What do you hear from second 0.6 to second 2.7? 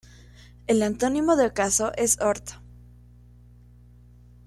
El antónimo de ocaso es orto.